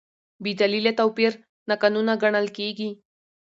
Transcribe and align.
بېدلیله 0.43 0.91
توپیر 0.99 1.31
ناقانونه 1.69 2.13
ګڼل 2.21 2.47
کېږي. 2.57 2.89